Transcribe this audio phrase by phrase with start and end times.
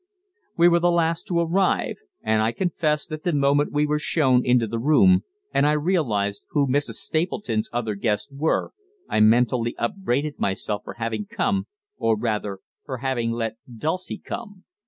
[0.57, 4.43] We were the last to arrive, and I confess that the moment we were shown
[4.43, 6.95] into the room and I realized who Mrs.
[6.95, 8.71] Stapleton's other guests were
[9.07, 11.67] I mentally upbraided myself for having come,
[11.97, 14.63] or rather, for having let Dulcie come.